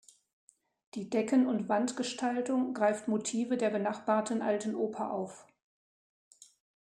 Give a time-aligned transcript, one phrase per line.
[0.95, 5.45] Die Decken- und Wandgestaltung greift Motive der benachbarten Alten Oper auf.